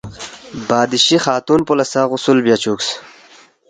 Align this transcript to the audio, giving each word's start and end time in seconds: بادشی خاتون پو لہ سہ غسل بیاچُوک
بادشی 0.67 1.17
خاتون 1.23 1.59
پو 1.65 1.73
لہ 1.77 1.85
سہ 1.91 2.01
غسل 2.09 2.37
بیاچُوک 2.45 2.79